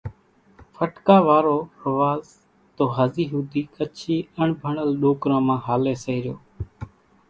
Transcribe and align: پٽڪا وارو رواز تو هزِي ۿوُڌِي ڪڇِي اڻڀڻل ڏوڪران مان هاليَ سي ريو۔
پٽڪا 0.73 1.17
وارو 1.27 1.57
رواز 1.83 2.25
تو 2.75 2.83
هزِي 2.95 3.25
ۿوُڌِي 3.31 3.61
ڪڇِي 3.75 4.17
اڻڀڻل 4.39 4.89
ڏوڪران 5.01 5.41
مان 5.47 5.59
هاليَ 5.65 5.93
سي 6.03 6.15
ريو۔ 6.23 6.35